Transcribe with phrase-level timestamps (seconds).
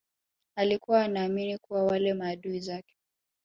[0.55, 2.95] alikuwa anaamini kuwa wale maadui zake